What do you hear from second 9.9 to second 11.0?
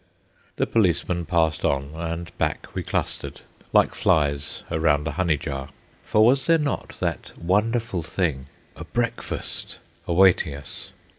awaiting us?